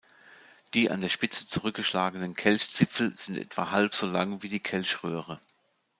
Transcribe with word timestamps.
Die 0.73 0.89
an 0.89 1.01
der 1.01 1.09
Spitze 1.09 1.45
zurückgeschlagenen 1.45 2.33
Kelchzipfel 2.33 3.13
sind 3.19 3.37
etwa 3.37 3.69
halb 3.69 3.93
so 3.93 4.07
lang 4.07 4.41
wie 4.41 4.49
die 4.49 4.59
Kelchröhre. 4.59 5.39